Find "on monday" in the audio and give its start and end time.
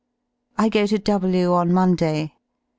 1.53-2.33